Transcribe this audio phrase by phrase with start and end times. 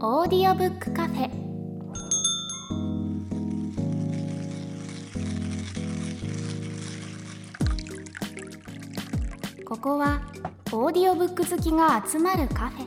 [0.00, 1.28] オーディオブックカフェ。
[9.64, 10.22] ここは
[10.70, 12.86] オーディオブック好きが集まるカフェ。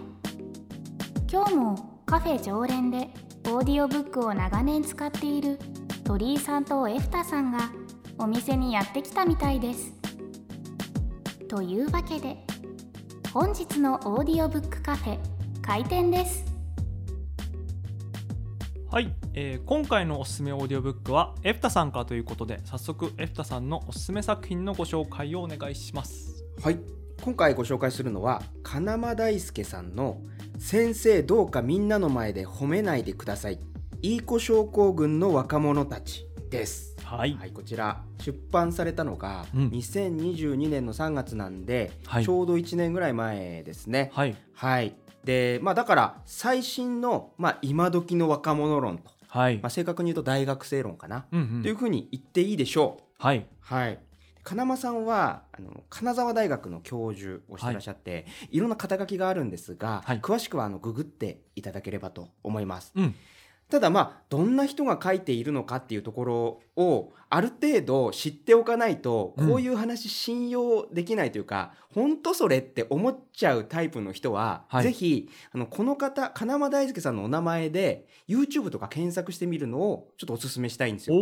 [1.29, 3.09] 今日もカフェ常連で
[3.47, 5.59] オーディオブックを長年使っている
[6.05, 7.71] 鳥居さんとエフタさんが
[8.19, 9.91] お店にやってきたみたいです。
[11.49, 12.37] というわけで
[13.33, 15.19] 本日のオーディオブックカフェ
[15.61, 16.50] 開店です。
[18.91, 26.43] はい、えー今回のおすすめオーディオブックはエフタさんからということで早速エフタさんのおすすめ作品のご紹介をお願いします。
[26.61, 26.79] はい。
[27.21, 30.17] 今回ご紹介するのは金間大介さんの
[30.59, 33.59] 「先生どうかみんなの前で褒めないでください」
[34.03, 36.97] いい子症候群の若者たちです。
[37.05, 39.67] はい、はい、こちら出版されたのがうん。
[39.69, 42.25] 2022年の3月なんで、はい。
[42.25, 44.11] ちょうど1年ぐらい前ですね。
[44.13, 44.35] はい。
[44.53, 53.03] はい、でまあだから最新の、まあ、今時の若者論と、はい、まあ、正確に言うと大学生論かな、うんうんというふうに言っていいでしょう。
[53.23, 53.99] はいはい。
[54.43, 62.91] 金間さんはあの金沢大学の教授をしてらっしゃって、い、ろんな肩書きがあるんですが、はい詳しくはあのググっていただければと思います。
[62.95, 63.15] うん
[63.71, 74.83] ただまあどんな人が書いているのかっていうところをある程度知っておかないとうんこういう話信用できないというか、本当それって思っちゃうタイプの人は、はい。
[74.83, 81.15] ぜひあのこの方金間大輔さんのお名前で YouTube とか検索してみるのをちょっとお勧めしたいんですよ。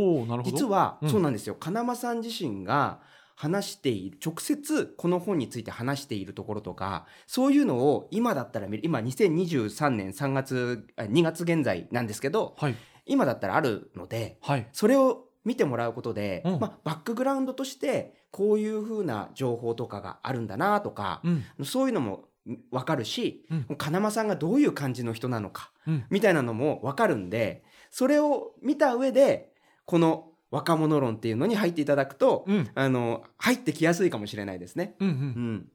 [0.43, 1.09] 実は、うん。
[1.09, 1.55] そうなんですよ。
[1.59, 2.99] 金間さん自身が
[3.39, 12.75] 話している直接この本について話しているところとかそういうのを今だったら見る今2023年3月あ2月現在なんですけどはい。
[13.05, 14.67] 今だったらあるのではい。
[14.73, 16.59] それを見てもらうことで、うん。
[16.59, 21.65] まあ、バックグラウンドとしてこういう風な情報とかがあるんだなとか、うん。
[21.65, 22.25] そういうのも
[22.71, 23.75] 分かるし、うん。
[23.77, 26.05] 金間さんがどういう感じの人なのかうん。
[26.09, 29.53] みたいなのも分かるんでそれを見た上で
[29.85, 32.69] この若者論っていうのに入っていただくと、うん。
[32.75, 34.95] あの入ってきやすいかもしれないですね。
[34.99, 35.53] うんううん。
[35.55, 35.67] ん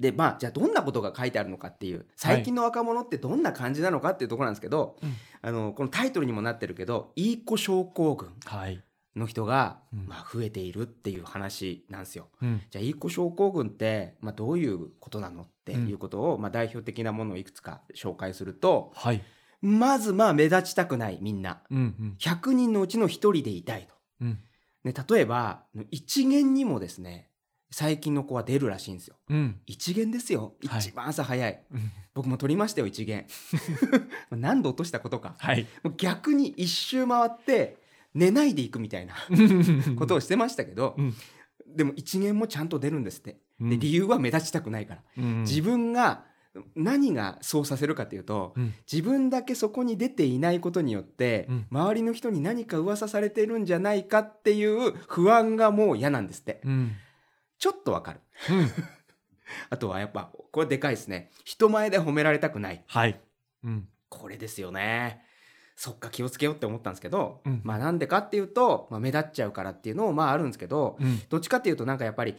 [0.00, 5.14] でまあじゃあどんなことが書いてあるのかっていう最近の若者ってどんな感じなのかっていうところなんですけど、うん。
[5.42, 8.82] あのこのタイトルにもなってるけどいい子症候群はい。
[9.16, 10.06] の人が、うん。
[10.06, 12.28] まあ、増えているっていう話なんですよ。
[12.40, 12.62] うん。
[12.70, 19.22] じゃあいい子症候群って、まあ、どういうことなのっていうことを、まあ、代表的なものをいくつか紹介するとはい。
[19.60, 21.62] まずまあ目立ちたくないみんな。
[21.68, 22.16] うんうん。
[22.20, 23.97] 100人のうちの1人でいたいと。
[24.20, 24.38] うん。
[24.84, 27.28] ね、例えば一元にもですね
[27.70, 29.16] 最近の子は出るらしいんですよ。
[29.28, 29.60] うん。
[29.66, 30.54] 一元ですよ。
[30.66, 30.80] はい。
[30.80, 31.90] 一番朝早い、うん。
[32.14, 33.26] 僕も取りましたよ一元。
[34.30, 35.34] 何度落としたことか。
[35.38, 35.66] はい。
[35.82, 37.76] もう逆に一周回って
[38.14, 39.14] 寝ないでいくみたいな
[39.96, 41.14] ことをしてましたけど、うん。
[41.66, 43.70] でも一元もちゃんと出るんですって、うん。
[43.70, 45.40] で理由は目立ちたくないから、うん。
[45.42, 46.24] 自分が
[46.74, 48.74] 何がそうさせるかというと、うん。
[48.90, 51.66] 自分だけそこに出ていないことによって、うん。
[51.70, 56.60] 周りの人に何か噂されてるんじゃないかっていう不安がもう嫌なんですって。
[56.64, 56.92] うん。
[57.58, 58.20] ちょっとわかる。
[58.50, 58.70] うん。
[59.70, 61.30] あとはやっぱこれでかいですね。
[61.44, 62.84] 人前で褒められたくない。
[62.86, 63.20] はい。
[63.64, 63.88] うん。
[64.08, 65.22] これですよね。
[65.76, 67.60] そっか気をつけようって思ったんですけど、うん。
[67.64, 71.22] まあなんでかっていうと、まあ、目立っちゃうからっていうのもまああるんですけど、うん。
[71.28, 72.36] どっちかっていうとなんかやっぱり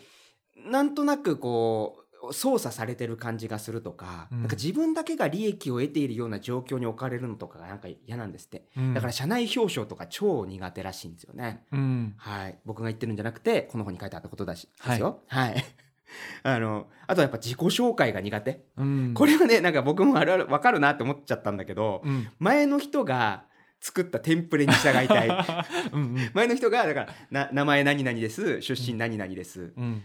[0.66, 1.99] なんとなくこう
[2.32, 4.40] 操作されてる感じがするとか,、うん。
[4.42, 8.94] なんか自分だけが利益を得ているような状況に置かれるのとかがなんか嫌なんですって、うん。
[8.94, 11.64] だから社内表彰とか超苦手らしいんですよね。
[11.72, 12.14] うん。
[12.18, 15.22] はい、僕が言ってるんじゃなくてこの本に書いてあったことだしですよ。
[15.28, 15.66] はい、
[16.44, 19.14] あのあとはやっぱ自己紹介が苦手、うん。
[19.14, 22.28] これはねなんか僕もあるある分かるなって思っちゃったんだけど、うん。
[22.40, 23.46] 前の人が
[23.82, 25.30] 作ったテンプレに従いたい。
[25.94, 26.32] うんうん。
[26.34, 30.04] 前の人がだからな名前何々です出身何々です、うん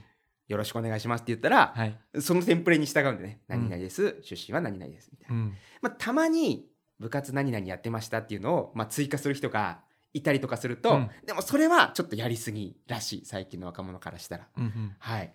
[0.48, 1.98] よろしくお願いしますって言ったら、はい。
[2.20, 3.40] そのテンプレに従うんでね。
[3.48, 3.60] うん。
[3.60, 5.10] 何々です、出身は何々です。
[5.10, 5.54] みたいな、うん。
[5.80, 6.66] まあ、たまに
[6.98, 9.80] 部活何々やってましたっていうのを、まあ、追加する人が
[10.12, 11.10] いたりとかすると、うん。
[11.26, 14.48] でもそれはちょっとやりすぎらしい最近の若者からしたら。
[14.56, 15.34] うんはい。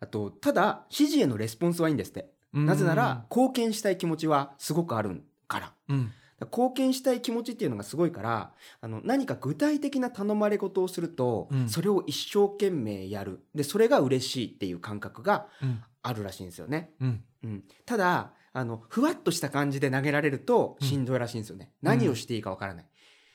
[0.00, 2.66] あとただ指示へのレスポンスはいいんですって、うん。
[2.66, 5.72] なぜなら貢献したい気持ちはすごくあるから。
[5.88, 6.12] うん
[6.46, 16.90] 貢献したい気持ちっていうのがすごいからあの何か具体的な頼まれ事をすると、うんそれを一生懸命やるでそれが嬉しいっていう感覚がうんあるらしいんですよね。
[17.00, 21.72] うんうん、ただあのふわっとした感じで投げられるとうんしんどいらしいんですよね。
[21.82, 22.86] うん何をしていいかわからない。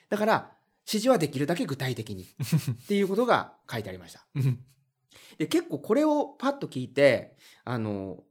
[0.08, 0.52] だから
[0.86, 4.24] 指示はできるだけ具体的に っていうことが書いてありました。
[4.34, 4.64] うん
[5.38, 7.34] で結構これをパッと聞いて
[7.64, 8.22] あの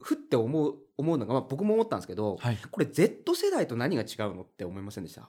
[0.00, 2.58] ふって思う思うのが、まあ、僕も思ったんですけど、はい。
[2.70, 5.28] これ Z 世代と何が違うのって思いませんでした？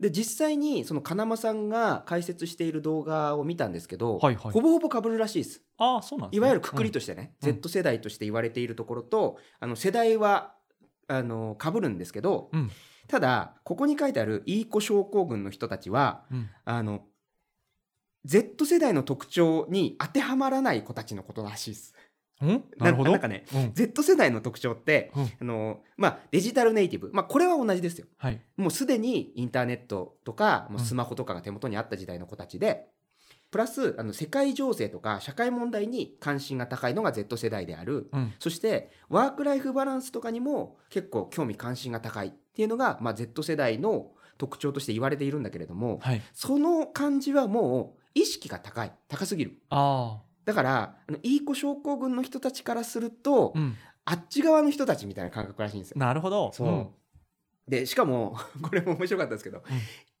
[0.00, 4.52] で実際にその金間さんが解説している動画を見たんですけど、はいはい。
[4.52, 5.62] ほぼほぼ被るらしいです。
[5.78, 6.36] ああそうなんね。
[6.36, 7.52] いわゆるくくりとしてね、うん。
[7.52, 10.54] Z 世代として言われているところとあの世代は
[11.06, 12.70] あの被るんですけどうん。
[13.06, 16.50] ただここに書いてあるいい子症候群の人たちはうん。
[16.64, 17.02] あの
[18.24, 21.94] Z 世代の特徴に当てはまらない子たちのことらしいです。
[22.42, 22.64] うん？
[22.78, 23.12] なるほど。
[23.12, 23.74] なんかねうん。
[23.74, 25.32] Z 世代の特徴って、うん。
[25.40, 28.06] あのまあ、デジタルネイティブ、まあ、これは同じですよ。
[28.16, 28.40] はい。
[28.56, 30.84] もうすでにインターネットとかもううん。
[30.84, 32.86] スマホとかが手元にあった時代の子たちで、
[33.50, 38.32] プラスあの世界情勢とか社会問題に関心が高いのが Z 世代である、うん。
[38.40, 46.22] そしてワーク・ライフ・バランスとかにも結構興味関心が高いっていうのが、まあ、Z 世代の特徴として言われているんだけれども、はい。
[46.32, 48.92] その感じはもう意識が高い。
[49.06, 49.62] 高すぎる。
[49.70, 53.76] あだからあのいい子症候群の人たちからすると、あうん
[54.06, 55.98] あっち側の人たちみたいな感覚らしいんですよ。
[55.98, 56.88] なるほどそう、ん
[57.66, 59.62] でしかも これも面白かったですけど、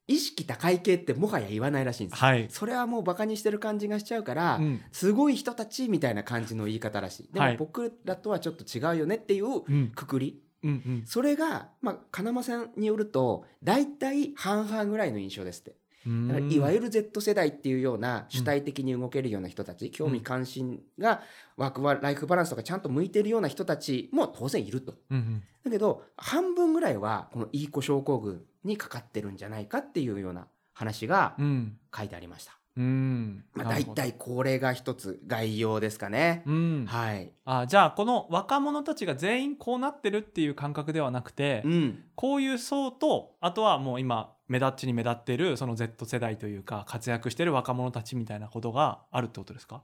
[0.06, 2.26] 意識高い系ってもはや言わないらしいんですよ。
[2.26, 7.32] はいそれはもうバカにしてる感じがしちゃうから、うんすごい人たちみたいな感じの言い方らしい。
[7.32, 10.42] ではいも僕らとはちょっと違うよねっていううんくくり。
[10.62, 15.76] うんうんそれが、まあ、金間さんによると、大体半々ぐらいの印象ですって。
[16.06, 21.22] いわゆる Z 世代っていうような主体的に動けるような人たち、興味関心が
[21.56, 24.94] ワークライフバランスとかちゃんと向いてるような人たちも当然いると。
[25.10, 32.52] うんうんだけど半分ぐらいはこのいい子症候群にかかってるんじゃないかっていうような話がうん書いてありました。
[32.76, 36.42] うんまあ、大体これが一つ概要ですかね。
[36.44, 37.32] うんはい。
[37.44, 42.04] あじゃあこの若者たちが全員こうなってるっていう感覚ではなくて、うん。
[42.16, 49.82] こういう層とあとはもう今目立ちに目立ってるその Z 世代というか活躍してる若者たちみたいなことがあるってことですか？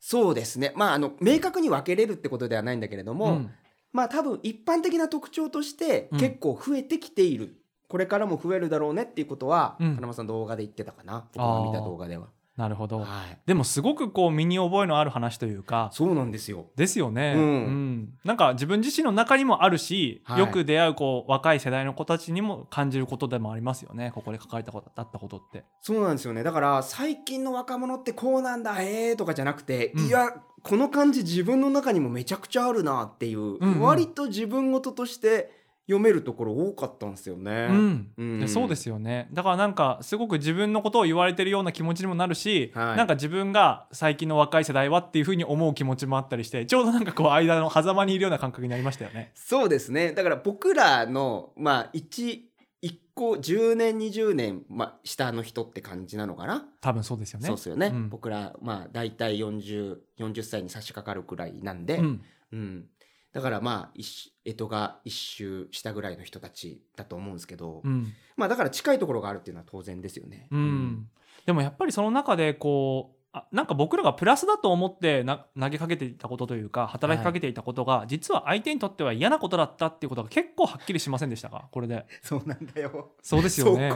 [0.00, 0.72] そうですね。
[0.74, 3.50] まあ、あの、明確に分けれるってことではないんだけれども、ん
[3.92, 7.56] まあ多分一般的な特徴としてうん結構増えてきている。
[7.88, 11.28] これからも増えるだろうねっていうことは、うん金間さん動画で言ってたかな。
[11.34, 12.28] 僕が見た動画では。
[12.56, 13.38] なるほど、はい。
[13.46, 15.88] でもすごくこう身に覚えのある話というか。
[15.92, 16.66] そうなんですよ。
[16.76, 18.14] ですよね、うん。
[18.24, 20.40] なんか自分自身の中にもあるし、はい。
[20.40, 24.12] よく出会うこう若い世代の子たちにも感じることでもありますよね。
[24.14, 25.64] ここで書かれたことだったことって。
[25.80, 26.42] そうなんですよね。
[26.42, 30.06] だから最近の若者ってこうなんだ、えーとかじゃなくて、うん。
[30.06, 30.28] いや、
[30.62, 33.80] この感じ自分の中にもめちゃくちゃあるなっていう、んうん。
[33.80, 37.68] 割と自分事として読めるところ多かったんですよね。
[37.70, 49.32] うんうんそうですよねだからなんかすごく自分のことを言われてるような気持ちにもなるし、はいなんか自分が最近の若い世代はっていうふうに思う気持ちもあったりしてちょうどなんかこう間の狭間にいるような感覚になりましたよね。
[49.34, 50.12] そうですね。
[50.12, 52.50] だから僕らの、まあ、一、
[52.80, 56.64] 一個10年、20年、まあ、下の人って感じなのかな？
[56.80, 57.46] 多分そうですよね。
[57.46, 57.88] そうですよね。
[57.88, 62.84] うん僕ら、まあ、大体40、40歳に差し掛かるくらいなんで、うんうん。
[63.32, 70.48] だからまあ、一干支が一周したぐらいの人たちだと思うんですけど、うんまあだから近いところがあるっていうのは当然ですよね。
[70.50, 71.08] うん
[71.46, 81.68] でもやっぱりその中でこうあなんか僕らがプラスだと思ってな投げかけていたことというか働きかけていたことが、実は相手にとっては嫌なことだったっていうことが結構はっきりしませんでしたか？
[81.72, 83.12] これでそうなんだよ。
[83.22, 83.94] そうですよね。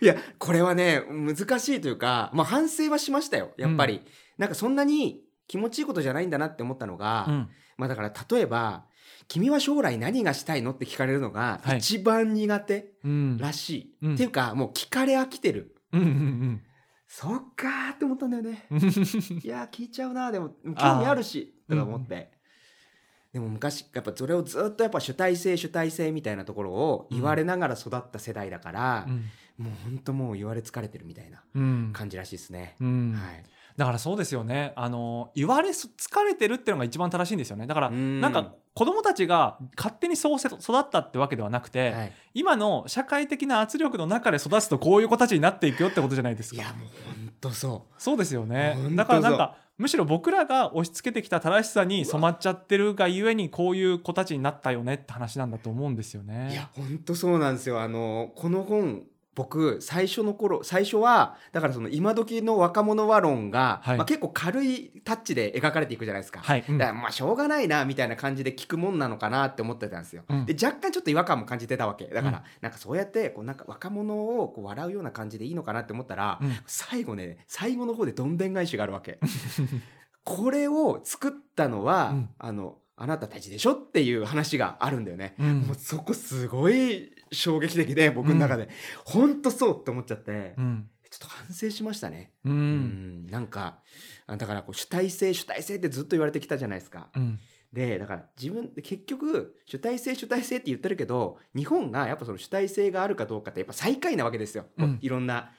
[0.00, 3.50] いや、これはね、難しいというか、まあ反省はしましたよ。
[3.56, 4.00] やっぱり。
[4.36, 7.48] なんかそんなに気持ちいいことじゃないんだなって思ったのが、うん。
[7.76, 8.84] まあだから例えば、
[9.26, 11.78] 君は将来何がしたいのって聞かれるのがはい。
[11.78, 13.38] 一番苦手うん。
[13.38, 13.94] らしい。
[14.02, 14.14] うん。
[14.14, 15.74] っていうか、もう聞かれ飽きてる。
[15.92, 16.62] うんうん
[17.10, 18.66] そっかーって思ったんだよね。
[18.70, 18.78] うん。
[18.78, 22.30] いやー聞いちゃうなでも 興味あるしとか思って、
[23.32, 29.06] でも昔やっぱそれをずっとやっぱ主体性主体性みたいなところを言われながら育った世代だから、
[29.58, 31.90] もうほんともう言われ疲れてるみたいなうん。
[31.92, 33.12] 感じらしいですね、うん。
[33.12, 33.44] はい。
[33.76, 34.72] だからそうですよね。
[34.76, 37.66] あの言われす疲れてるっていうのが一番正しいんですよね。
[37.66, 38.20] だからうん。
[38.20, 46.56] なんか子供たちが勝手にそうせ育ったってわけではなくて、はい、今の社会的な圧力の中で育つとこういう子たちになっていくよってことじゃないですか。
[46.56, 48.76] いやもうほんとそそうですよね。
[48.92, 56.50] だからなんかむしろ僕らが押し付けてきた正しさに染まっちゃってるがゆえにこういう子たちになったよねって話なんだと思うんですようね。
[56.52, 57.80] いやほんとそうなんですよ。
[57.80, 59.04] あのこの本
[59.38, 63.96] 僕最初の頃最初はだからその今時の若者和論が、はい。
[63.96, 66.76] まあ、結構軽いタッチで描かれていくじゃないですか、はい、うん。
[66.76, 70.24] だからまあしょうがないなみたいな感じで聞くもんなのかなって思ってたんですよ。
[70.28, 70.44] うん。
[70.44, 72.06] で若干ちょっと違和感も感じてたわけ。
[72.06, 72.44] だから、うん。
[72.62, 76.56] なんかそうやってこうなんか若者をこう笑うような感じでいいのかなって思ったら、うん。
[76.66, 79.20] 最後ね最後の方でどんでん返しがあるわけ。
[80.24, 82.28] これを作ったのは、うん。
[82.38, 85.36] あのあなたたちでしょっていう話があるんだよね。
[85.38, 85.60] うん。
[85.60, 88.68] もうそこすごい衝撃的で僕の中で、
[89.04, 89.42] ほん。
[89.42, 90.90] とそうって思っちゃって、うん。
[91.10, 92.32] ちょっと反省しましたね。
[92.44, 93.26] ううん。
[93.26, 93.78] んなんか
[94.26, 97.08] あだからこう主体性主体性ってずっと言われてきたじゃないですか。
[97.14, 97.38] うん。
[97.72, 104.98] でだから自分で結局主体性主体性って言ってるけど日本がやっぱその主体性があるかどうかってやっぱ最下位なわけですよ、うん。
[105.00, 105.52] いろんな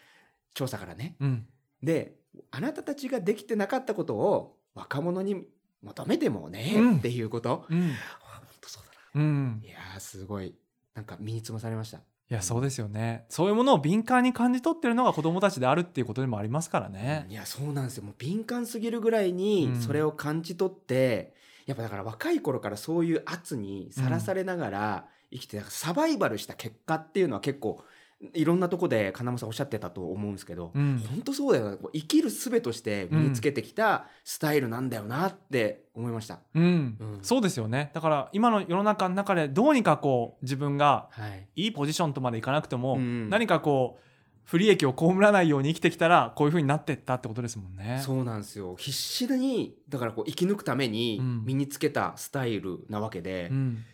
[0.53, 1.15] 調査からね。
[1.19, 1.47] うん。
[1.81, 2.15] で
[2.51, 5.45] あなたたちができてなかったことを若者に
[5.81, 6.97] 求めてもね、うん。
[6.97, 7.65] っていうこと。
[7.69, 7.79] うん。
[7.81, 7.89] 本
[8.61, 9.59] 当そうだうん。
[9.61, 10.55] ないやすごい
[10.95, 11.97] なんか身につまされました。
[11.97, 12.01] い
[12.33, 13.25] やそうですよね。
[13.29, 17.25] そういうものを敏感に感じ取ってるのが子どもたちであるっていうことでもありますからね。
[17.27, 18.03] いやそうなんですよ。
[18.03, 19.81] もう敏感すぎるぐらいにうん。
[19.81, 21.33] それを感じ取って、
[21.65, 27.83] やっぱだから若い頃からそういう圧にさらされながら生きて、だからサバイバルした結果っていうのは結構
[28.33, 31.01] いろんなとこで金間さんおっしゃってたと思うんですけど、うん。
[31.09, 31.77] 本当そうだよな。
[31.93, 36.39] 生きる術として身につけてきたスタイルなんだよなって思いました。
[36.53, 36.97] うん。
[36.99, 37.19] うん。
[37.21, 37.91] そうですよね。
[37.93, 43.29] だから今の世の中の中でどうにかこう自分がはい、いいポジションとまでいかなくても、うん。
[43.29, 44.03] 何かこう
[44.43, 48.01] 不利益を被らないように生きてきたらこういう風になってったってことですもんね。
[48.03, 48.75] そうなんですよ。
[48.77, 51.45] 必死にだからこう生き抜くためにうん。
[51.45, 53.85] 身につけたスタイルなわけでう、ん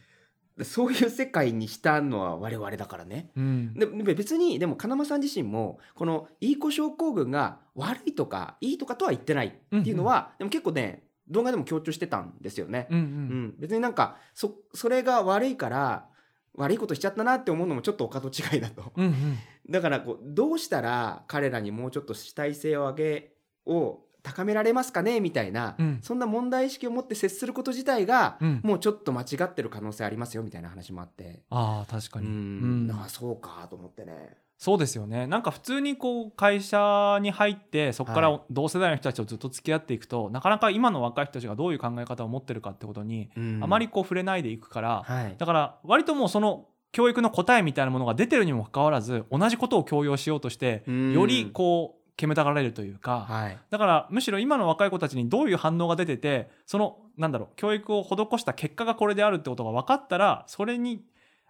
[0.63, 3.31] そういう世界にしたのは我々だからね。
[3.35, 9.51] うんでで別にでも金間さん自身もこのいい子症候群が悪いとかいいとかとは言ってないっ
[9.83, 12.87] ていうのは、でも結構ね動画でも強調してたんですよね。
[12.89, 13.07] うんううん
[13.47, 16.07] ん別になんかそそれが悪いから
[16.53, 18.93] 悪いことしちゃったなって思うのもちょっとお門違いだと。
[18.95, 23.33] うんうんだからこうどうしたら彼らにもうちょっと主体性を上げ
[23.65, 25.19] を高められますかね？
[25.19, 25.99] みたいな、うん。
[26.01, 28.61] そんな問題意識を持って接すること自体が、うん。
[28.63, 31.43] もうちょっと間違ってる可能性ありますよみたいな話もあって。
[31.51, 32.91] ああ確かうに、ん、うん。
[32.91, 34.37] ああそうかと思ってね。
[34.57, 35.27] そうですよね。
[35.27, 43.29] なんか普通にこう会社に入ってそこかはら同世代の人たちとずっと付き合っていくと、なかなか今の若い人たちがどういう考え方を持ってるかってことに、
[43.61, 45.35] あまりこう触れないでいくから、はい。
[45.37, 51.13] だから割ともうその教育の答えみたいなものが出てるにもかかわらず同じことを強要しようとしてうん。
[51.13, 53.57] よりこう煙たがられるというか、はい。
[53.69, 61.03] だからむしろ今の若い子たちにどういう反応が出ててそのなんだろう教育を施した結果がこれであるってことが分かったらそれに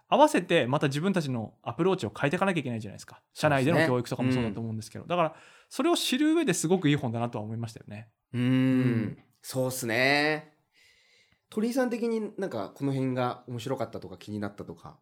[0.08, 3.20] 合わせてまた自分たちのアプローチを変えていかなきゃいけないじゃないですか。
[3.32, 5.34] 社内での教育とかもそうだと思うんですけど、だから
[5.68, 8.08] それを知る上ですごくいい本だなとは思いましたよね。
[8.32, 9.18] うーん。
[9.42, 10.52] そうっすね。
[11.48, 14.96] 鳥居さん的になんかこの辺が面白かったとか気になったとか。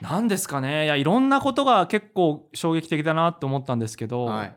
[0.00, 0.84] なんですかね。
[0.84, 4.56] いやいろんなことが結構衝撃的だなと思ったんですけど、はい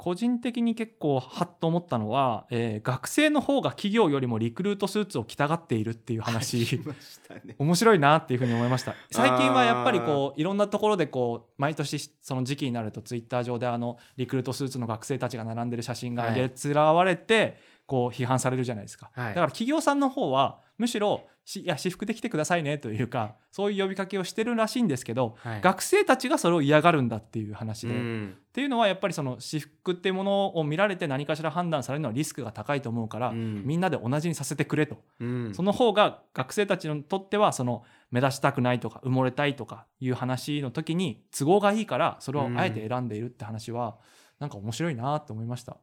[0.00, 6.80] 個人的に結構ハッと思ったのは、えー学生の方が企業よりもリクルートスーツを着たがっているっていう話。
[7.44, 7.54] ね。
[7.58, 8.94] 面白いなっていうふうに思いました。
[9.10, 16.32] 最近はやっぱりこういろんなところでこう毎年その時期になるとツイッター上であのリクルートスーツの学生たちが並んでる写真がはい。
[16.32, 19.28] 上げつらわれてこう批判されるじゃないですか、はい。
[19.28, 25.60] だから企業さんの方はむしろしいや私服で来てくださいねというかそういう呼びかけをしてるらしいんですけど、はい。
[25.60, 33.62] 学生たちがそれを嫌がるんだっていう話で、っうんていうのはやっぱりその私服っていうものを見られて何かしら判断されるのはリスクが高いと思うから、うん。
[33.64, 34.96] みんなで同じにさせてくれと。
[35.20, 35.54] うん。
[35.54, 43.98] その方が学生たちにとってはその目立ちたくないとか埋もれたいとかいう話の時に都合がいいからそれをあえて選んでいるって話は
[44.40, 45.76] なんか面白いなと思いました。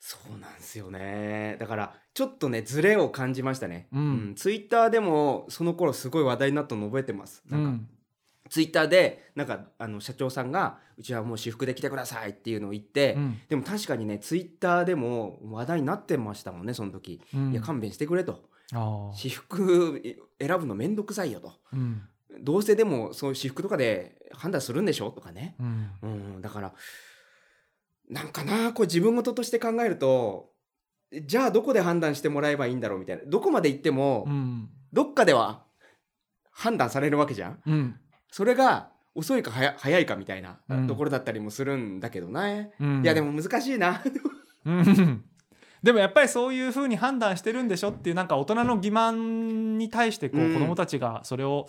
[0.00, 1.56] そうなんですよね。
[1.58, 4.34] だからちょっとねズレを感じましたね、うん。
[4.36, 7.42] ツイッターでもその頃すごい話題になったの覚えてます。
[7.50, 7.88] なんか、うん
[8.48, 13.40] ツイッターでなんかあの社長さんがうちはもう私服で来てくださいっていうのを言って、うん。
[13.48, 17.52] でも確かにねツイッターでも話題になってましたもんねその時、うん。
[17.52, 18.48] いや勘弁してくれと。
[19.12, 20.02] 私服
[20.40, 21.52] 選ぶのめんどくさいよと。
[21.72, 22.02] うん。
[22.40, 25.90] どうせでもそういう私服とかで判断するんでしょとかね、うん。
[26.02, 26.06] う
[26.38, 26.74] ん、だから
[28.08, 30.50] なんかなこれ自分事として考えると
[31.24, 33.22] じゃあどこで判断してもらえばいいんだろうみたいな。
[33.26, 34.68] どこまで行っても、うん。
[34.92, 35.64] どっかでは
[36.50, 40.86] 判断されるわけじゃんそれが遅いか早早いかみたいなうん。
[40.86, 43.02] ところだったりもするんだけどね、うん。
[43.02, 44.02] いやでも難しいな。
[44.64, 45.24] うん。
[45.82, 50.54] でもやっぱりそういうふうに判断してるんでしょっていうなんか大人の欺瞞に対してこううん。
[50.54, 51.66] 子どもたちがそれを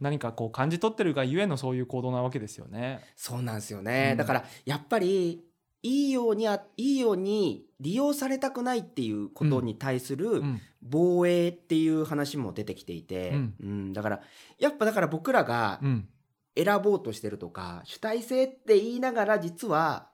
[0.00, 3.00] 何かこう感じ取ってるがゆえのそういう行動なわけですよね。
[3.16, 5.44] そうなんですよね、うんだからやっぱり
[5.82, 10.60] いいようにあいいように利用されたくないっていうことに対するうん。
[10.80, 13.54] 防衛っていう話も出てきていて、うん。
[13.60, 13.92] うん。
[13.92, 14.20] だから
[14.58, 16.08] やっぱだから僕らがうん。
[16.56, 20.08] 選ぼうとしてるとか主体性って言いながら実は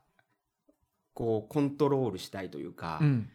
[1.15, 3.31] こうコントロールしたいというか、うん。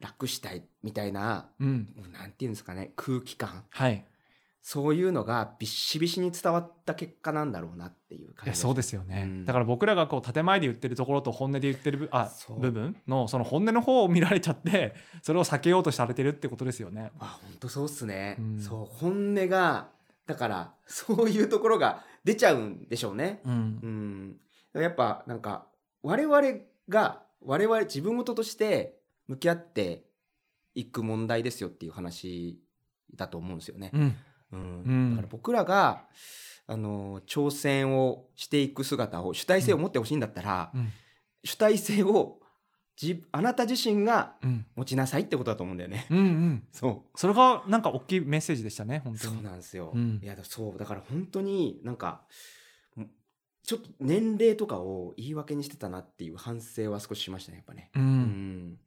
[0.00, 1.88] 楽したいみたいなうん。
[2.12, 3.64] なんていうんですかね空気感。
[3.70, 4.04] はい
[4.62, 9.44] そういうのがビッシビシに伝わった結果なんだろうなっていう感じいやそうですよね、うん。
[9.46, 12.96] だから僕らがこう建前で言ってるところと本音で言ってる部あ部分？
[13.08, 17.10] のその本音の方を見られちゃって それを避けようとされてるってことですよね。
[17.18, 18.60] あ本当そうっすね、うん。
[18.60, 19.88] そう本音が
[20.26, 23.40] だからそういうところが出ちゃうんでしょうね。
[23.44, 24.40] うん。
[24.74, 24.82] うん。
[24.82, 25.66] やっぱなんか
[26.02, 26.40] 我々
[26.88, 30.04] が我々自分事として向き合って
[30.74, 32.60] いく問題ですよっていう話
[33.14, 33.90] だと思うんですよね。
[33.94, 34.16] うん
[34.52, 34.60] うん。
[34.60, 35.10] うん。
[35.10, 36.04] だから僕らが
[36.66, 40.88] あの挑戦をしていく姿を主体性を持ってほしいんだったら、うん。
[41.44, 42.38] 主体性を
[42.96, 44.66] じあなた自身がうん。
[44.76, 46.06] 持ちなさいってことだと思うんだよね。
[46.10, 46.66] うんうん。
[46.72, 47.18] そう。
[47.18, 49.92] それがなんか大きいメッセージでしたね本当そうになんですよ。
[49.94, 50.20] うん。
[50.22, 50.78] いやだそう。
[50.78, 52.22] だから本当になんか
[52.94, 53.06] も
[53.62, 57.90] ちょっと年齢とかを言い訳にしてたなっていう反省は少ししましたねやっぱね。
[57.94, 58.78] ううん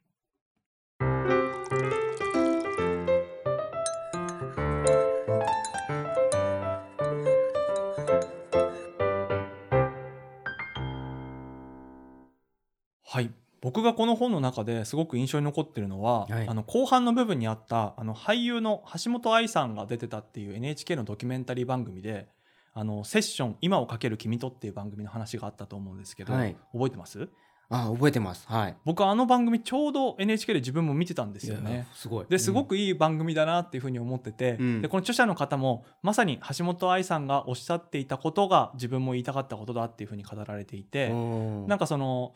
[13.63, 16.47] 僕がこの本の中ですごく印象に残ってるのは、はい。
[16.49, 22.27] あの後半の部分にあったあの俳優の橋本愛さんが出てたっていう NHK のドキュメンタリー番組で
[22.75, 26.57] 「あのセッション今をかける君と」っていう番組の話があったと思うんですけど、はい。
[26.73, 27.29] 覚えてます？
[27.69, 28.47] あ覚えてます。
[28.47, 28.75] はい。
[28.85, 31.87] 僕あの番組ちょうど NHK で自分も見てたんですよね。
[31.93, 32.25] すごい。
[32.27, 42.33] ですごく、くいい番組だなっていうふうに思ってて、うんでこの著者の方もまさに橋本愛さんがおっしゃっていたことが自分も言いたかったことだっていうふうに語られていて、なんかかその、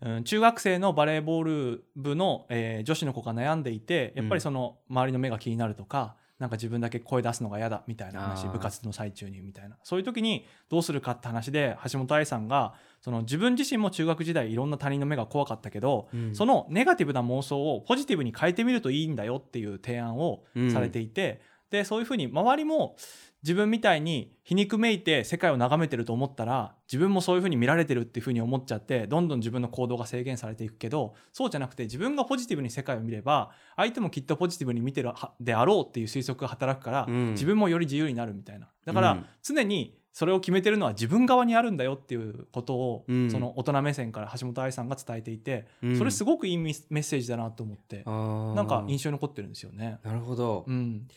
[0.00, 9.76] うん、中学生のバレーボール部の、えー女子の子が悩んでいてやっぱりその周りの目が気になるとか、なんか自分だけ声出すのが嫌だみたいな話部活の最中にみたいな。
[9.84, 22.96] そういう時にどうするかって話で橋本愛さんがその自分自身も中学時代いろんな他人の目が怖かったけど、そのネガティブな妄想をポジティブに変えてみるといいんだよっていう提案をされていて、でそういうふうに周りも
[23.44, 37.30] 自分みたいに皮肉めいて世界を眺めてると思ったら自分もそういうふうに見られてるっていうふうに思っちゃってどんどん自分の行動が制限されていくけどそうじゃなくて自分がポジティブに世界を見れば相手もきっとポジティブに見てるはであろうっていう推測が働くから、うん。
[37.32, 38.68] 自分もより自由になるみたいな。
[38.84, 39.26] だから、うん。
[39.42, 43.30] 常にそれを決めてるのは自分側にあるんだよっていうことを、うん。
[43.30, 45.98] その大人目線から橋本愛さんが伝えていて、うん。
[45.98, 49.98] それすごくいいメッセージだなと思って、ななんか印象に残ってるんですよね。
[50.02, 51.08] なるほど、うん、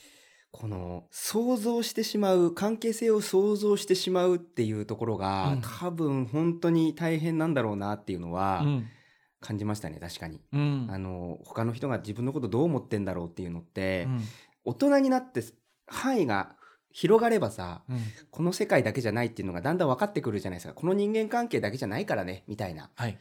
[0.60, 5.62] この想像してしまう関係性を想像してしまうっていうところが、うん。
[5.62, 8.88] 多分本当に大変なんだろうなっていうのはうん。
[9.40, 10.42] 感じましたね確かに。
[10.52, 10.88] うん。
[10.90, 14.22] あの他の人が自分のことどう思ってんだろうっていうのって、うん。
[14.66, 15.44] 大人になって
[15.86, 16.56] 範囲が
[16.92, 18.00] 広がればさうん。
[18.32, 20.74] この世界だけじゃないっていうのがだんだん分かってくるじゃないですか。
[20.74, 22.90] この人間関係だけじゃないからねみたいな。
[22.96, 23.20] はい。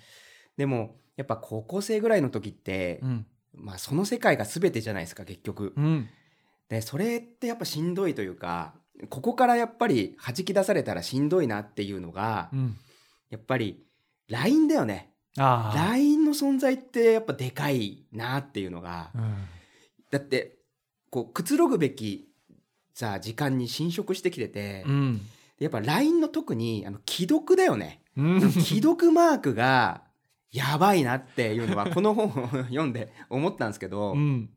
[0.57, 3.27] でもやっぱ高校生ぐらいの時って、うん。
[3.53, 5.75] まあその世界が全てじゃないですか結局。
[5.77, 6.09] うん
[6.69, 8.75] でそれってやっぱしんどいというか
[9.11, 12.77] ここからやっぱり弾き出されたらしんどいなっていうのが、うん。
[13.31, 13.85] やっぱり
[14.29, 15.13] LINE だよね。
[15.37, 19.37] LINE の存在ってやっぱでかいなっていうのが、うん。
[20.11, 20.57] だって
[21.11, 22.29] こうくつろぐべき
[22.95, 25.21] さ時間に侵食してきてて、うん。
[25.59, 28.01] やっぱ LINE の特にあの既読だよね。
[28.17, 28.51] うん。
[28.51, 30.03] 既読マークが
[30.51, 34.51] やばいなっていうのはこの本を読んで思ったんですけど、うん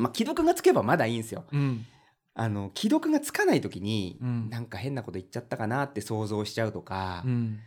[0.00, 1.44] まあ、既読がつけばまだいいんですよ。
[1.52, 1.86] うん。
[2.34, 4.50] あの既読がつかない時に、うん。
[4.50, 7.60] なんか変なこと言っちゃったかなって想像しちゃうとか、うん。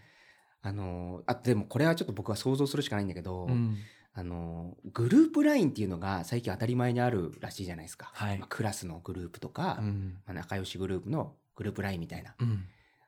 [0.62, 3.78] あのあでもこれはちょっと僕は想像するしかないんだけど、うん。
[4.14, 8.40] あのグループ LINE っていうのが最近当たり前にあるらしいじゃないですか、はい。
[8.40, 10.18] まあクラスのグループとか、うん。
[10.26, 12.36] まあ、仲良しグループのグループ LINE みたいな。
[12.40, 12.66] うん。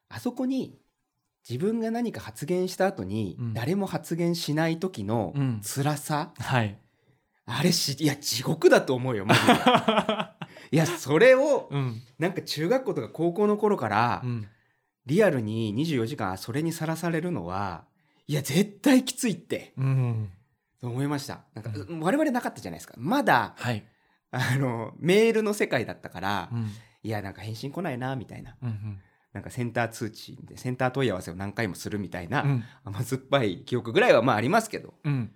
[0.07, 0.79] あそこに
[1.47, 3.53] 自分が何か発言した後に、うん。
[3.53, 5.61] 誰も発言しない時のうん。
[5.61, 6.77] 辛さ、はい
[7.49, 9.53] あれしいや地獄だと思うよマジで。
[10.71, 12.01] いやそれをうん。
[12.19, 14.47] なんか中学校とか高校の頃から、うん。
[15.05, 17.85] リアルに24時間それにさらされるのは
[18.27, 19.73] いや絶対きついって。
[19.77, 20.31] うん。
[20.83, 21.41] 思いました。
[21.55, 22.93] なんか、う我々なかったじゃないですか。
[22.97, 23.83] まだはい。
[24.31, 26.69] あのメールの世界だったから、うん。
[27.01, 28.55] いやなんか返信来ないなみたいな。
[28.61, 29.01] うん。
[29.33, 32.63] なんかセンター通知でセンター問い合わせを何回もするみたいな、うん。
[32.83, 34.93] 甘酸っぱい記憶ぐらいはまあありますけど。
[35.03, 35.33] うん。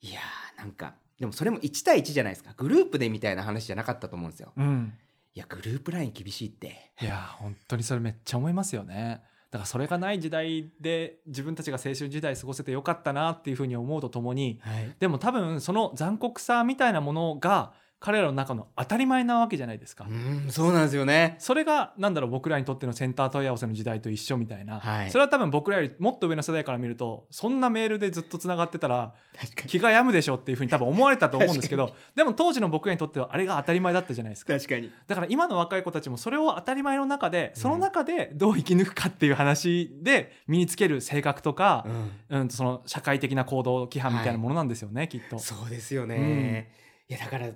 [0.00, 2.54] いやーなんかでもそれも1対1じゃないですか。
[2.56, 4.52] グループでみたいな話じゃなかったと思うんですよ。
[4.56, 4.92] うん。
[5.34, 6.92] いやグループライン厳しいって。
[7.00, 9.22] いや本当にそれめっちゃ思いますよね。
[9.50, 14.96] だからそれがない時代で自分たちが青春時代過ごせてよかったなっていうふうに思うとともにはい。
[14.98, 17.72] でも多分その残酷さみたいなものが
[18.04, 21.36] 彼らの中の当たり前なわけじゃないですか、うんそうなんですよね。
[21.38, 25.10] それがなんだろう僕らにとってのセンター問い合わせの時代と一緒みたいな、はい。
[25.10, 29.68] それは多分僕らよりもっと上の世代から見るとそんなメールでずっとつながってたら確かに。
[29.70, 34.52] 気が病むでしょっていうふうに多分思われたと思うんですけどでも当時の僕らにとってはあれが当たり前だったじゃないですか。
[34.52, 34.92] 確かに。
[35.06, 42.40] だから今の若い子たちもそれを当たり前の中でその中でどう生き抜くかっていう話で身につける性格とか、うん。
[42.40, 45.38] うん、その社会的な行動規範みたいなものなんですよね、きっと。
[45.38, 46.70] そうですよね、
[47.08, 47.48] いやだから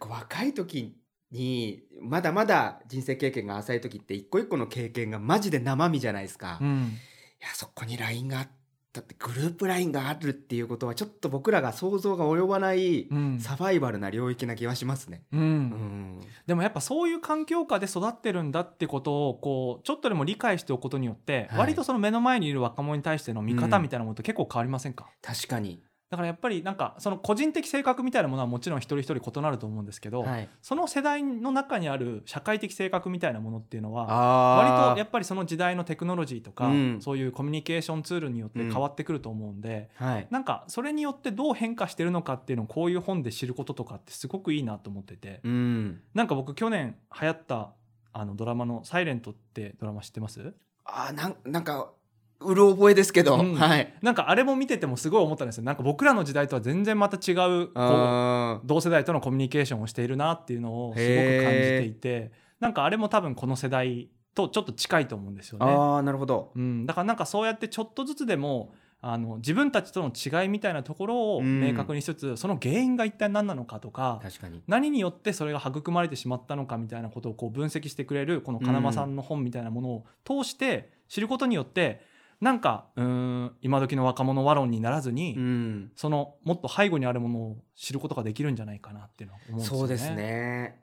[0.00, 0.96] 若い時
[1.30, 6.92] にまだまだ人生経験が浅い時って一個一個の経験がマジで生身じゃないですか、いうん。
[7.40, 8.48] やそこに LINE があっ
[8.92, 13.38] たってグループ LINE があるっていうことはちょっと僕らが想像が及ばないうん。
[13.40, 15.24] サバイバルな領域な気はしますね。
[15.32, 15.40] うん。
[15.40, 16.20] うん。
[16.46, 21.58] でもやっぱそういう環境下で育ってるんだってことをこうちょっとでも理解しておくことによって、はい。
[21.58, 36.98] 割とその目の前にいる若者に対しての見方みたいなものって結構変わりませんか、確かにだからやっぱりなんかその個人的性格みたいなものはもちろん一人一人異なると思うんですけど、はい、その世代の中にある社会的性格みたいなものっていうのはあ割とやっっぱりその時代のテクノロジーとか、うん。
[37.00, 40.28] そういうコミュニケーションツールによって変わってくると思うんで、ぱはい。
[40.30, 46.00] なんかそれによってどう変化してるのかっていうのをこういう本で知ることとかってすごくいいなと思ってて、うん。
[46.14, 47.72] なんか僕去年流行った
[48.12, 50.54] あのドラマの「サイレントってドラマ知ってます？
[50.84, 51.92] あーなんなんか
[52.40, 53.54] うる覚えですけど、うん。
[53.54, 53.94] はい。
[54.02, 55.64] なんかあれも見ててもすごい思ったんですよ。
[55.64, 62.32] なんか僕らの時代とは全然また違うこう同世代とのコミュニケーションをしているなっていうのをすごく感じていて。
[62.60, 65.66] なんかあれも多分この世代とちょっと近いと思うんですよね。
[65.66, 66.52] あーなるほど。
[66.54, 71.60] うん、だからなんかそうやってちょっとずつでもあの自分たちとの違いみたいなところをうん。
[71.60, 74.62] 明確にしつつ、その原因が一体何なのかとか確かに。
[74.66, 82.00] 何によってそれが育まれてしまったのかみたいなことをこう分析してくれるこの金間さんの本みたいなものを通して知ることによって
[82.40, 85.92] なんかうーん今時の若者ワロンにならずに、うん。
[85.96, 89.78] そのもっと背後にあるものを知ることができるんじゃないかなっていうのは思うんですよね。
[89.78, 90.80] そうですね。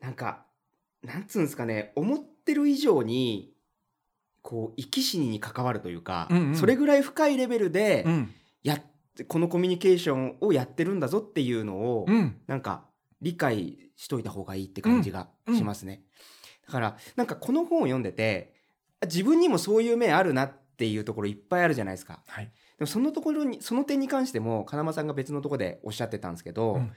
[0.00, 0.44] なんか
[1.02, 1.92] なんつうんですかね。
[1.94, 3.52] 思ってる以上に
[4.42, 6.56] こう生き死にに関わるというか、うんうん。
[6.56, 8.34] それぐらい深いレベルでうん。
[8.62, 8.82] やっ
[9.28, 12.36] このコミュニケーションをやってるんだぞっていうのを、うん。
[12.46, 12.84] なんか
[13.22, 16.02] 理解しといた方がいいって感じがしますね。
[16.66, 18.54] だからなんかこの本を読んでて
[19.04, 22.20] 自分にもそういう面あるなっていうところいっぱいあるじゃないですか。
[22.26, 22.44] はい。
[22.44, 26.92] でもそのところにその点に関しても金間さんが別のところでおっしゃってたんですけど、うん。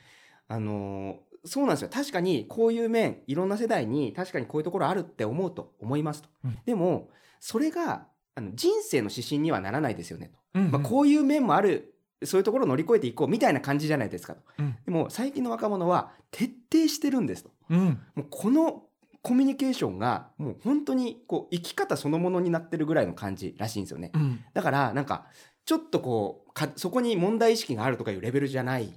[0.48, 1.90] あのーそうなんですよ。
[1.90, 6.58] 確かにこういう面いろんな世代に確かにこういうところあるって思うと思いますと、うん。
[6.66, 10.72] でもそれがあの人生の指針にはならないですよねと、うんうん。
[10.72, 14.42] まあ、こういう面もあるそういうところを乗り越えていこうみたいな感じじゃないですかと。
[14.60, 14.78] うん。
[14.86, 17.52] でも最近の若者は徹底してるんですと。
[17.70, 18.02] うん。
[18.16, 18.84] もうこの
[19.22, 24.12] コミュニケーションがもう本当にこう生き方そのものになってるぐらいの感じらしいんですよね。
[24.14, 24.44] うん。
[24.54, 25.26] だからなんか
[25.66, 28.90] ちょっとこうかそこに問題意識があるとかいうレベルじゃないっ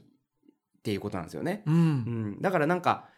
[0.82, 1.62] ていうことなんですよね。
[1.66, 1.74] うん。
[1.74, 3.08] うん、だからなんか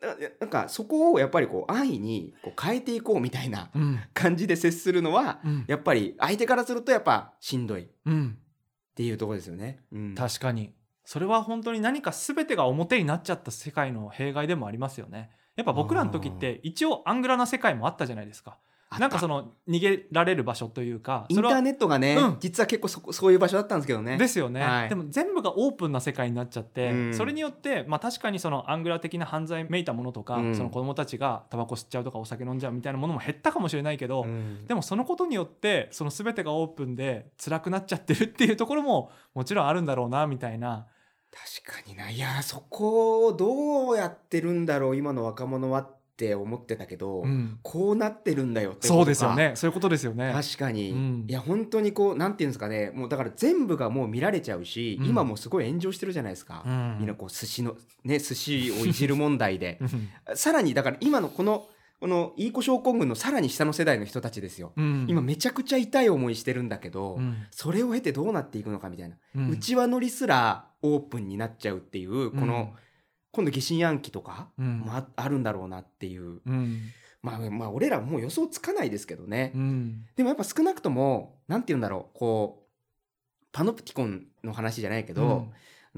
[0.00, 4.00] ななんかそこをやっぱりこう安易にこう変えていこうみたいなうん。
[4.12, 5.64] 感じで接するのはうん。
[5.66, 8.38] やっぱり相手からするとやっぱしんどいっうん。
[8.94, 9.80] ていうところですよね。
[9.92, 10.72] うん、確かに。
[11.04, 18.58] それは本当に何か全てが表になっちゃった世界の弊害でもありますよねやっぱ僕らの時って一応アングラな世界もあったじゃないですか。
[18.98, 22.36] なんかその逃げられる場所というかインターネットがね、うん。
[22.38, 24.16] 実は結構そこそういう場所だったんですけどね。
[24.16, 24.88] ですよね、はい。
[24.88, 27.14] でも全部がオープンな世界になっちゃって、うん。
[27.14, 30.54] それによって、まあ、確かにそのアングラ的な犯罪めいたものとか、うん。
[30.54, 34.66] その子供たちがタバコ吸っちゃうとかお酒飲んじゃうみたいなものも減ったかもしれないけど、うん。
[34.66, 40.86] でもそのことによってその全てがオープンで辛くなっちゃってるっていうところももちろんあるんだろうなみたいな
[41.64, 42.10] 確かにな。
[42.10, 47.58] いやそこをどうやってるんだろう今の若者はって思ってたけど、うん。
[47.62, 49.52] こうなってるんだよってそうですよね。
[49.56, 50.32] そういうことですよね。
[50.32, 51.24] 確かに、うん。
[51.28, 52.92] いや本当にこうなんていうんですかね。
[52.94, 55.06] もうだから全部がもう見られちゃうし、うん。
[55.08, 56.96] 今もうすごい炎上してるじゃないですか、うん。
[57.00, 59.78] みんなこう寿司のね寿司をいじる問題で。
[59.80, 59.84] う
[60.32, 60.36] ん。
[60.36, 61.66] さらにだから今のこの
[62.00, 65.06] このいい子症候群のさらに下の世代の人たちですよ、うん。
[65.08, 67.46] 今めちゃくちゃ痛い思いしてるんだけど、うん。
[67.50, 69.50] それを経てどうなっていくのかみたいな、うん。
[69.50, 72.68] うちわ乗りすらオープンになっちゃうっていうこの、うん
[73.36, 74.78] 今度疑心暗鬼とかうん。
[74.82, 76.82] もああるんだろうなっていう、うん。
[77.20, 80.04] まあまあ俺らもう予想つかないですけどね、うん。
[80.14, 85.48] でもやっぱ少なくともなんて言うんだろうこうパノプティコンの話じゃないけど、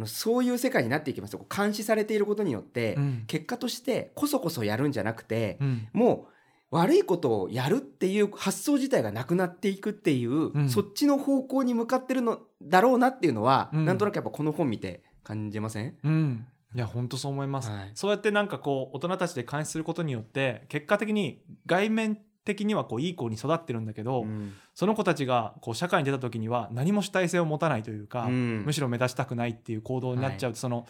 [0.04, 3.24] そういう世界になっていきますとこう監視されていることによって、うん。
[3.26, 5.88] 結果としてこそこそやるんじゃなくて、うん。
[5.94, 6.28] も
[6.70, 10.68] う悪いことをやるっていう発想自体がなくなっていくっていう、うん。
[10.68, 13.84] そっちの方向に向かってるのだろうなっていうのは、うん。
[13.86, 16.46] なんとなくやっぱこの本見て感じません、うん。
[16.74, 17.90] いや本当そう思います、はい。
[17.94, 24.54] そうやってなんかこう大人たちで監視することによって結果的に外面的にはこういい子に育ってるんだけど、うん。
[24.74, 28.62] その子たちがこう社会に出た時には何も主体性を持たないというか、うん。
[28.64, 30.86] むしろ目立ちたくないっていう行動になっちゃうと、その、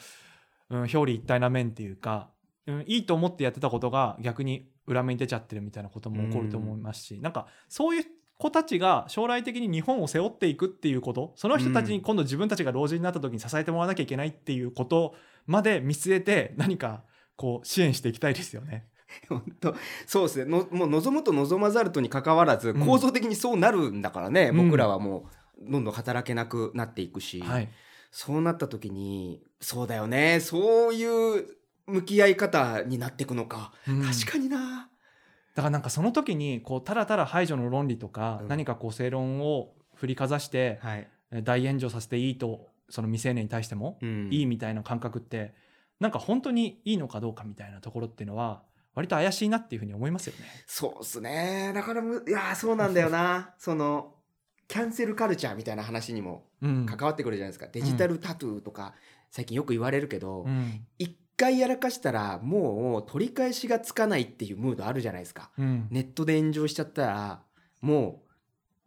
[0.71, 2.29] うん、表裏一体な面っていうか、
[2.66, 8.05] うん、いいと思ってやってたことが逆に裏目に出ちゃってるみたいなことも起こると思いますし、なんかそういう
[8.38, 15.14] 子たちが将来的に日本を背負っていくっていうことその人たちに今度自分たちが老人になった時に支えてもらわなきゃいけないっていうこと
[15.47, 17.03] まで見据えて何か
[17.37, 18.88] こう支援していきたいですよね。
[19.29, 19.75] 本当。
[20.07, 20.51] そうですね。
[20.51, 22.87] のもう望むと望まざるとにかかわらずうん。
[22.87, 24.66] 構造的にそうなるんだからね、うん。
[24.66, 27.69] 僕らはもうどんどん働けなくなっていくし、はい、
[28.11, 30.40] そうなった時にそうだよね。
[30.40, 31.47] そういう
[31.87, 34.03] 向き合い方になっていくのか、うん。
[34.03, 34.90] 確かにな。
[35.55, 38.49] だからなんかその時にこうただただ排除の論理とか、うん。
[38.49, 40.81] 何かこう正論を振りかざして
[41.42, 44.29] 大炎上させていいとその未成年に対してもうん。
[44.33, 45.55] いいみたいな感覚って
[46.01, 48.62] なんか本当にいいのかどうかみたいなところっていうのは
[48.97, 50.47] 割と怪しいなっていうふうに思いますよね。
[50.67, 51.71] そうっすね。
[51.75, 53.55] だからむいやーそうなんだよな。
[53.61, 54.15] その
[54.67, 56.87] キャンセルカルチャーみたいな話にもうん。
[56.87, 58.95] 関わってくるじゃないですか、デジタルタトゥーとか
[59.31, 60.87] 最近よく言われるけど、うん。
[60.99, 65.51] 一回やらかしたらもう取り返しがつかないっていうムードあるじゃないですか。
[65.59, 65.87] うん。
[65.91, 67.43] ネットで炎上しちゃったら
[67.83, 68.25] も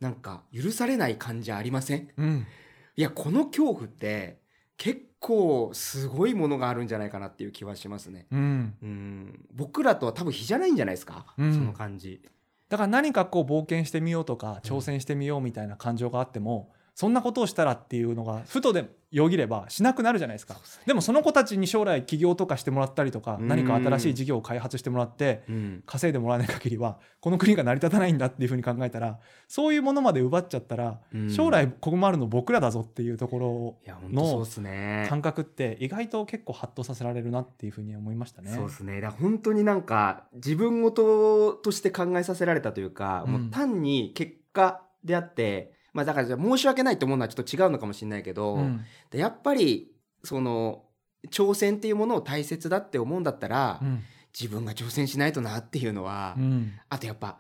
[0.02, 2.10] うなんか許されない感じありません？
[2.18, 2.48] うん。
[2.96, 4.42] いやこの恐怖って
[4.78, 8.28] 結構すごいものがあるんじゃないかなっていう気はしますね。
[8.32, 8.74] うん。
[8.82, 9.46] うん。
[9.54, 11.54] 僕らとは多分比じゃないんじゃないですか、うん。
[11.54, 12.22] その感じ。
[12.70, 20.58] だから何かこう冒険してみようとか挑戦してみようみたいな感情があっても、そんなことをしたらっていうのがふとでよぎればしなくなるじゃないですか。
[20.86, 23.48] でもその子たちに将来起業とかしてもらったりとかうん。
[23.48, 25.84] 何か新しい事業を開発してもらってうん。
[25.86, 31.30] 稼いでもらわない限りはこの国が成り立たないんだっていうふうに考えたらそういうものまで奪っちゃったらうん。
[31.30, 38.52] 将来困るの僕らだぞっていうとこいや本当そうの感覚って意外と結構ハッとさせられるなっていうふうに思いましたね。
[38.52, 39.00] そうですね。
[39.00, 43.32] だ本当になんか自分事として考えさせられたというか、うん。
[43.32, 48.86] もう単に結果であってまあだからじゃあ申し訳ないと思うのはちょっと違うのかもしれないけど、うん。
[49.12, 49.92] でやっぱり
[50.24, 50.84] その
[51.32, 54.04] 挑戦っていうものを大切だって思うんだったら、うん。
[54.40, 56.74] 自分が挑戦しないとなっていうのは、うん。
[56.90, 57.40] あとやっぱ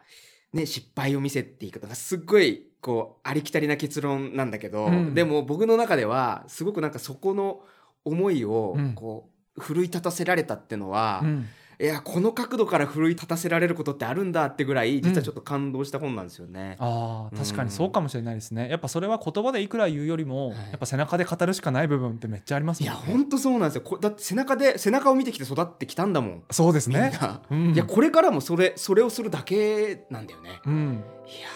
[0.53, 5.13] ね失敗を見せっていい方がすっごいこうありきたりな結論なんだけど、うん。
[5.13, 7.61] でも僕の中ではすごくなんかそこの
[8.05, 8.93] 思いをうん。
[8.95, 11.45] こう奮い立たせられたってのは、うん
[11.81, 16.75] いやこの角度から奮い立たせられることってあるんだってぐらい実はちょっと感動した本なんですよね。
[16.77, 17.67] あー確かうん。
[17.69, 18.69] にそうかもしれないですね。
[18.69, 20.57] やっぱそれは言葉でいくら言うよりも、はい。
[20.57, 23.81] やっぱ背中で語るしかない部分ってめっちゃありますいやもんね本当そうなんですよ。
[23.81, 26.43] こだって背中で背中を見てきて育ってきたんだもん。
[26.51, 27.11] そうですね。
[27.13, 27.73] みんな、うん。
[27.73, 30.59] いやこれからもそれそれをするだけなんだよね。
[30.65, 31.03] うん。
[31.27, 31.47] いや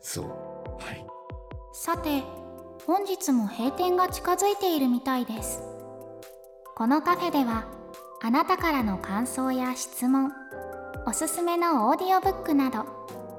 [0.00, 0.82] そう。
[0.82, 1.04] はい。
[1.74, 2.22] さて
[2.86, 5.62] 本日も閉店が近づいているみたいです。
[6.74, 7.66] このカフェでは
[8.22, 10.30] あなたからの感想や質問
[11.06, 12.84] おすすめのオーディオブックなど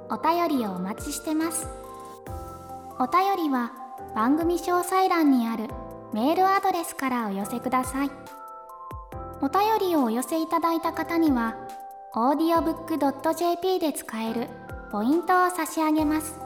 [0.10, 1.68] お便りをお待ちしてます。
[3.00, 3.72] お便りは
[4.16, 5.68] 番組詳細欄にある
[6.14, 8.12] メールアドレスからお寄せください。
[9.42, 11.56] お便りをお寄せいただいた方には
[12.16, 14.50] audiobook.jp で使える
[14.92, 16.40] ポイントを差し上げます。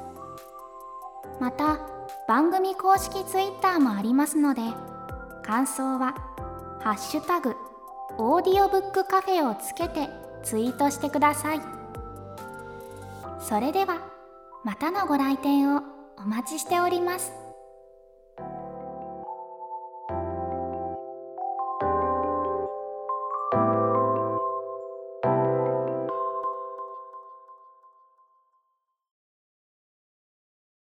[1.39, 1.79] また
[2.27, 4.61] 番組公式 Twitter もありますので
[5.41, 6.15] 感想は
[6.83, 7.55] 「ハッシュタグ
[8.17, 10.09] オーディオブックカフェ」をつけて
[10.43, 11.61] ツイートしてください。
[13.39, 13.97] それでは
[14.63, 15.81] またのご来店を
[16.17, 17.44] お待ちしております。